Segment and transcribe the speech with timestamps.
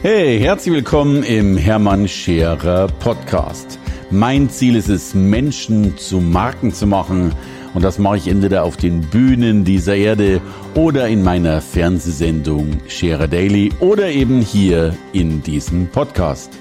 [0.00, 3.80] Hey, herzlich willkommen im Hermann Scherer Podcast.
[4.12, 7.34] Mein Ziel ist es, Menschen zu Marken zu machen.
[7.74, 10.40] Und das mache ich entweder auf den Bühnen dieser Erde
[10.76, 16.52] oder in meiner Fernsehsendung Scherer Daily oder eben hier in diesem Podcast.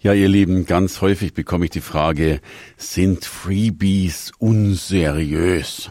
[0.00, 2.40] Ja, ihr Lieben, ganz häufig bekomme ich die Frage,
[2.78, 5.90] sind Freebies unseriös?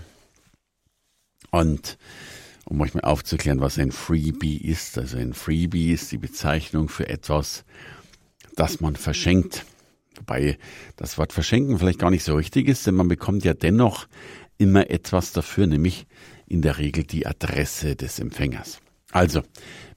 [1.52, 2.00] Und
[2.66, 4.98] um euch mal aufzuklären, was ein Freebie ist.
[4.98, 7.63] Also ein Freebie ist die Bezeichnung für etwas,
[8.55, 9.66] das man verschenkt.
[10.17, 10.57] Wobei
[10.95, 14.07] das Wort verschenken vielleicht gar nicht so richtig ist, denn man bekommt ja dennoch
[14.57, 16.07] immer etwas dafür, nämlich
[16.48, 18.79] in der Regel die Adresse des Empfängers.
[19.12, 19.43] Also,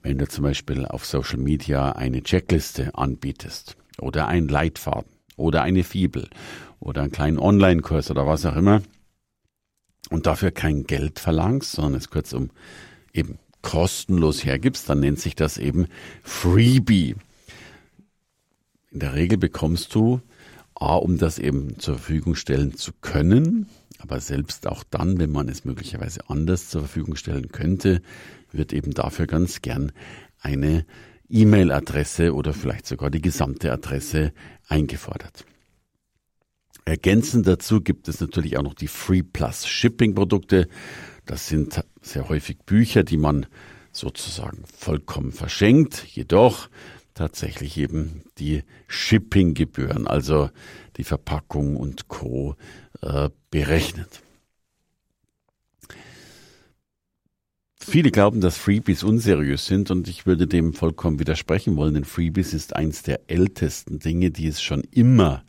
[0.02, 5.84] wenn du zum Beispiel auf Social Media eine Checkliste anbietest oder ein Leitfaden oder eine
[5.84, 6.28] Fibel
[6.80, 8.82] oder einen kleinen Online-Kurs oder was auch immer,
[10.10, 12.50] und dafür kein Geld verlangst, sondern es kurzum
[13.12, 15.86] eben kostenlos hergibst, dann nennt sich das eben
[16.22, 17.16] Freebie.
[18.90, 20.20] In der Regel bekommst du
[20.74, 23.66] A, um das eben zur Verfügung stellen zu können,
[23.98, 28.00] aber selbst auch dann, wenn man es möglicherweise anders zur Verfügung stellen könnte,
[28.52, 29.92] wird eben dafür ganz gern
[30.40, 30.86] eine
[31.28, 34.32] E-Mail-Adresse oder vielleicht sogar die gesamte Adresse
[34.68, 35.44] eingefordert.
[36.88, 40.68] Ergänzend dazu gibt es natürlich auch noch die Free Plus Shipping Produkte.
[41.26, 43.44] Das sind sehr häufig Bücher, die man
[43.92, 46.70] sozusagen vollkommen verschenkt, jedoch
[47.12, 50.48] tatsächlich eben die Shippinggebühren, also
[50.96, 52.56] die Verpackung und Co.
[53.02, 54.22] Äh, berechnet.
[57.90, 62.52] Viele glauben, dass Freebies unseriös sind und ich würde dem vollkommen widersprechen wollen, denn Freebies
[62.52, 65.42] ist eins der ältesten Dinge, die es schon immer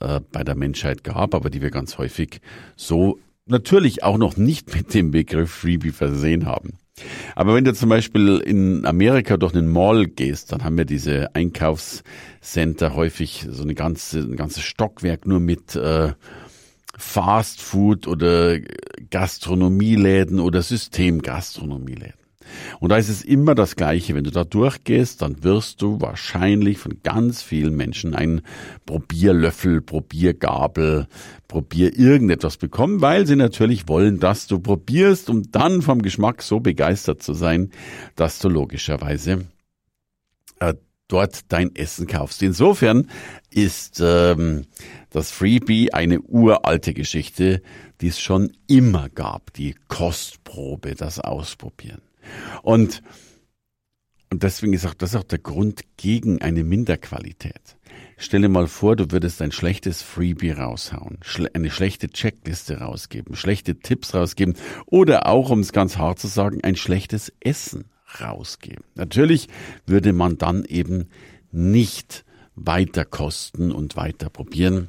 [0.00, 2.40] äh, bei der Menschheit gab, aber die wir ganz häufig
[2.76, 6.78] so natürlich auch noch nicht mit dem Begriff Freebie versehen haben.
[7.34, 11.34] Aber wenn du zum Beispiel in Amerika durch einen Mall gehst, dann haben wir diese
[11.34, 16.12] Einkaufscenter häufig so eine ganze, ein ganzes Stockwerk nur mit äh,
[16.96, 18.58] Fast Food oder
[19.10, 22.22] Gastronomieläden oder Systemgastronomieläden.
[22.80, 24.14] Und da ist es immer das Gleiche.
[24.14, 28.42] Wenn du da durchgehst, dann wirst du wahrscheinlich von ganz vielen Menschen einen
[28.86, 31.06] Probierlöffel, Probiergabel,
[31.48, 36.60] Probier irgendetwas bekommen, weil sie natürlich wollen, dass du probierst, um dann vom Geschmack so
[36.60, 37.70] begeistert zu sein,
[38.16, 39.46] dass du logischerweise
[41.12, 42.42] dort dein Essen kaufst.
[42.42, 43.10] Insofern
[43.50, 44.64] ist ähm,
[45.10, 47.62] das Freebie eine uralte Geschichte,
[48.00, 52.00] die es schon immer gab, die Kostprobe, das Ausprobieren.
[52.62, 53.02] Und,
[54.30, 57.76] und deswegen ist auch das auch der Grund gegen eine Minderqualität.
[58.16, 61.18] Stell dir mal vor, du würdest ein schlechtes Freebie raushauen,
[61.54, 64.54] eine schlechte Checkliste rausgeben, schlechte Tipps rausgeben
[64.86, 68.84] oder auch, um es ganz hart zu sagen, ein schlechtes Essen rausgeben.
[68.94, 69.48] Natürlich
[69.86, 71.08] würde man dann eben
[71.50, 72.24] nicht
[72.54, 74.88] weiter kosten und weiter probieren,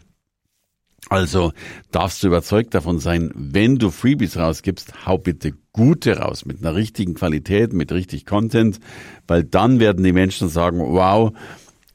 [1.10, 1.52] also
[1.92, 6.76] darfst du überzeugt davon sein, wenn du Freebies rausgibst, hau bitte gute raus, mit einer
[6.76, 8.80] richtigen Qualität, mit richtig Content,
[9.28, 11.34] weil dann werden die Menschen sagen, wow,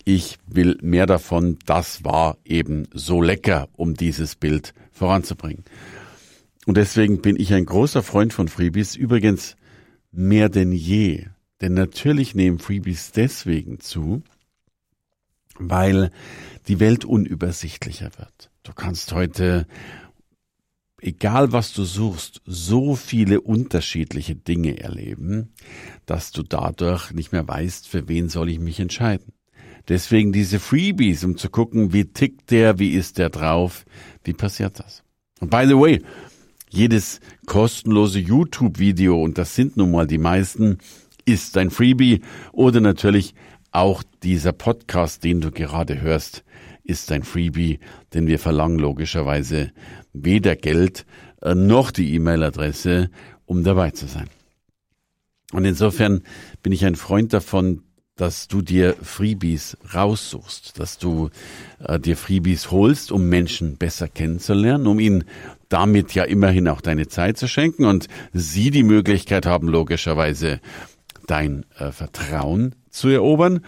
[0.05, 5.65] ich will mehr davon, das war eben so lecker, um dieses Bild voranzubringen.
[6.67, 9.57] Und deswegen bin ich ein großer Freund von Freebies, übrigens
[10.11, 11.27] mehr denn je.
[11.61, 14.23] Denn natürlich nehmen Freebies deswegen zu,
[15.59, 16.11] weil
[16.69, 18.51] die Welt unübersichtlicher wird.
[18.63, 19.67] Du kannst heute,
[21.01, 25.53] egal was du suchst, so viele unterschiedliche Dinge erleben,
[26.07, 29.33] dass du dadurch nicht mehr weißt, für wen soll ich mich entscheiden.
[29.89, 33.87] Deswegen diese Freebies, um zu gucken, wie tickt der, wie ist der drauf,
[34.23, 35.03] wie passiert das.
[35.41, 36.03] Und by the way,
[36.71, 40.79] jedes kostenlose YouTube-Video, und das sind nun mal die meisten,
[41.25, 43.35] ist ein Freebie oder natürlich
[43.71, 46.45] auch dieser Podcast, den du gerade hörst,
[46.85, 47.81] ist ein Freebie,
[48.15, 49.73] denn wir verlangen logischerweise
[50.13, 51.05] weder Geld
[51.43, 53.11] äh, noch die E-Mail-Adresse,
[53.45, 54.29] um dabei zu sein.
[55.53, 56.23] Und insofern
[56.63, 57.83] bin ich ein Freund davon,
[58.19, 61.31] dass du dir Freebies raussuchst, dass du
[61.83, 65.25] äh, dir Freebies holst, um Menschen besser kennenzulernen, um ihnen
[65.69, 70.61] damit ja immerhin auch deine Zeit zu schenken und sie die Möglichkeit haben, logischerweise
[71.27, 73.65] dein äh, Vertrauen zu erobern.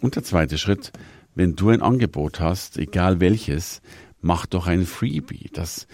[0.00, 0.92] Und der zweite Schritt,
[1.36, 3.82] wenn du ein Angebot hast, egal welches,
[4.20, 5.48] mach doch ein Freebie.
[5.52, 5.86] Das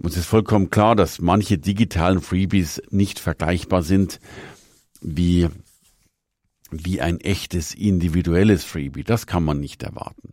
[0.00, 4.20] uns ist vollkommen klar, dass manche digitalen Freebies nicht vergleichbar sind
[5.00, 5.48] wie
[6.70, 9.04] wie ein echtes individuelles Freebie.
[9.04, 10.30] Das kann man nicht erwarten.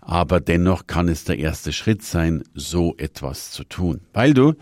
[0.00, 4.00] Aber dennoch kann es der erste Schritt sein, so etwas zu tun.
[4.12, 4.54] Weil du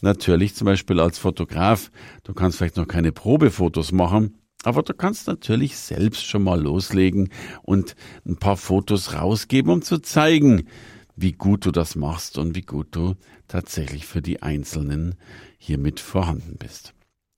[0.00, 1.90] natürlich zum Beispiel als Fotograf,
[2.24, 4.34] du kannst vielleicht noch keine Probefotos machen,
[4.66, 7.28] Aber du kannst natürlich selbst schon mal loslegen
[7.62, 7.94] und
[8.26, 10.66] ein paar Fotos rausgeben, um zu zeigen,
[11.14, 13.14] wie gut du das machst und wie gut du
[13.46, 15.14] tatsächlich für die Einzelnen
[15.56, 16.94] hiermit vorhanden bist.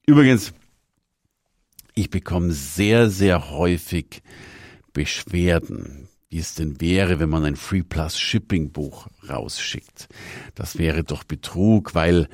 [0.07, 0.53] Übrigens,
[1.99, 4.21] ich bekomme sehr, sehr häufig
[4.93, 10.07] Beschwerden, wie es denn wäre, wenn man ein Free Plus Shipping Buch rausschickt.
[10.55, 12.29] Das wäre doch Betrug, weil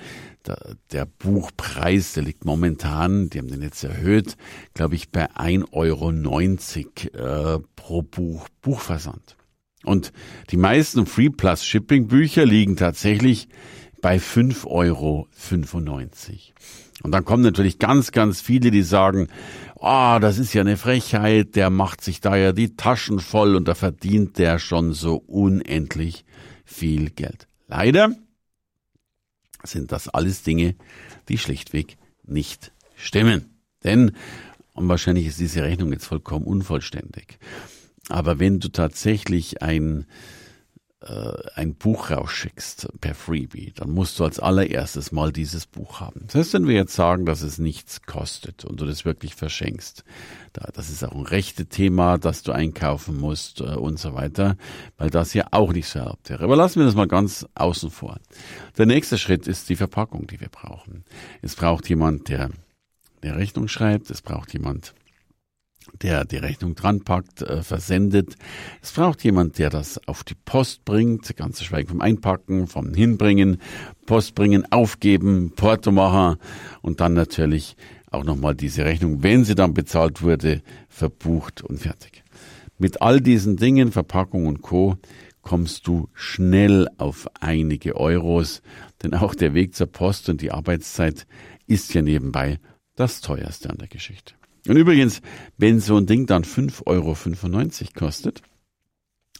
[0.91, 4.37] der, Buchpreis, der liegt momentan, die haben den jetzt erhöht,
[4.75, 9.35] glaube ich, bei 1,90 Euro äh, pro Buch Buchversand.
[9.83, 10.13] Und
[10.51, 13.47] die meisten Free Plus Shipping Bücher liegen tatsächlich
[14.05, 15.27] bei 5,95 Euro.
[17.01, 19.29] Und dann kommen natürlich ganz, ganz viele, die sagen,
[19.77, 23.67] oh, das ist ja eine Frechheit, der macht sich da ja die Taschen voll und
[23.67, 26.23] da verdient der schon so unendlich
[26.65, 27.47] viel Geld.
[27.67, 28.11] Leider
[29.63, 30.75] sind das alles Dinge,
[31.27, 31.97] die schlichtweg
[32.27, 33.57] nicht stimmen.
[33.83, 34.11] Denn,
[34.73, 37.39] und wahrscheinlich ist diese Rechnung jetzt vollkommen unvollständig,
[38.09, 40.05] aber wenn du tatsächlich ein,
[41.01, 46.21] ein Buch rausschickst per Freebie, dann musst du als allererstes mal dieses Buch haben.
[46.25, 50.03] Das heißt, wenn wir jetzt sagen, dass es nichts kostet und du das wirklich verschenkst,
[50.53, 54.57] da, das ist auch ein rechte Thema, das du einkaufen musst äh, und so weiter,
[54.97, 56.43] weil das ja auch nicht so erlaubt wäre.
[56.43, 58.17] Aber lassen wir das mal ganz außen vor.
[58.77, 61.03] Der nächste Schritt ist die Verpackung, die wir brauchen.
[61.41, 62.49] Es braucht jemand, der
[63.21, 64.95] eine Rechnung schreibt, es braucht jemand,
[66.01, 68.35] der die Rechnung dranpackt, äh, versendet.
[68.81, 73.59] Es braucht jemand, der das auf die Post bringt, ganz schweigen vom Einpacken, vom Hinbringen,
[74.05, 76.37] Post bringen, aufgeben, Porto machen
[76.81, 77.75] und dann natürlich
[78.11, 82.23] auch nochmal diese Rechnung, wenn sie dann bezahlt wurde, verbucht und fertig.
[82.77, 84.97] Mit all diesen Dingen, Verpackung und Co.,
[85.41, 88.61] kommst du schnell auf einige Euros,
[89.03, 91.27] denn auch der Weg zur Post und die Arbeitszeit
[91.67, 92.59] ist ja nebenbei
[92.95, 94.33] das teuerste an der Geschichte.
[94.67, 95.21] Und übrigens,
[95.57, 97.15] wenn so ein Ding dann 5,95 Euro
[97.93, 98.41] kostet,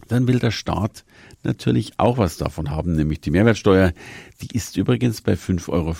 [0.07, 1.05] dann will der Staat
[1.43, 3.93] natürlich auch was davon haben, nämlich die Mehrwertsteuer.
[4.41, 5.95] Die ist übrigens bei 5,95 Euro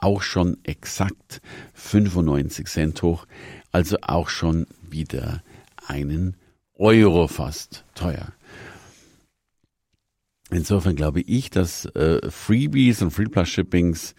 [0.00, 1.40] auch schon exakt
[1.74, 3.26] 95 Cent hoch,
[3.70, 5.42] also auch schon wieder
[5.86, 6.36] einen
[6.74, 8.32] Euro fast teuer.
[10.50, 14.14] Insofern glaube ich, dass äh, Freebies und Free Plus Shippings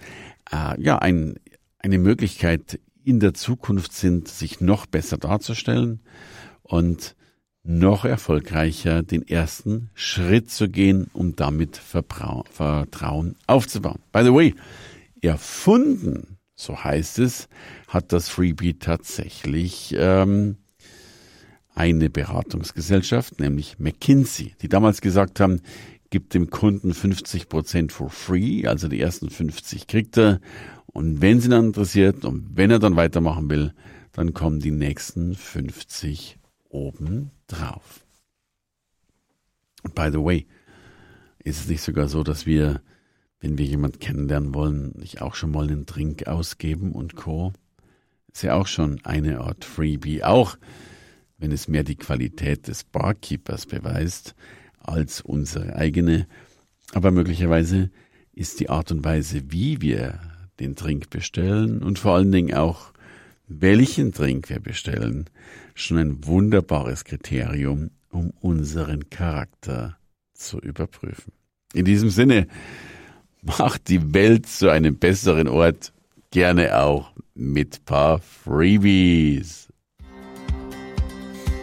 [0.51, 1.35] äh, ja ein,
[1.79, 6.01] eine Möglichkeit in der Zukunft sind, sich noch besser darzustellen
[6.61, 7.15] und
[7.63, 13.99] noch erfolgreicher den ersten Schritt zu gehen, um damit Vertrauen aufzubauen.
[14.11, 14.55] By the way,
[15.21, 17.47] erfunden, so heißt es,
[17.87, 20.57] hat das Freebie tatsächlich ähm,
[21.73, 25.61] eine Beratungsgesellschaft, nämlich McKinsey, die damals gesagt haben,
[26.09, 30.41] gibt dem Kunden 50 Prozent for free, also die ersten 50 kriegt er
[30.93, 33.73] und wenn sie dann interessiert und wenn er dann weitermachen will,
[34.11, 36.37] dann kommen die nächsten 50
[36.69, 38.05] oben drauf.
[39.95, 40.47] By the way,
[41.39, 42.81] ist es nicht sogar so, dass wir,
[43.39, 47.53] wenn wir jemand kennenlernen wollen, nicht auch schon mal einen Drink ausgeben und Co.
[48.31, 50.57] Ist ja auch schon eine Art Freebie, auch
[51.37, 54.35] wenn es mehr die Qualität des Barkeepers beweist
[54.79, 56.27] als unsere eigene.
[56.93, 57.89] Aber möglicherweise
[58.31, 60.19] ist die Art und Weise, wie wir
[60.59, 62.91] den Trink bestellen und vor allen Dingen auch,
[63.47, 65.25] welchen Trink wir bestellen,
[65.75, 69.97] schon ein wunderbares Kriterium, um unseren Charakter
[70.33, 71.33] zu überprüfen.
[71.73, 72.47] In diesem Sinne,
[73.41, 75.91] macht die Welt zu einem besseren Ort,
[76.31, 79.62] gerne auch mit paar Freebies.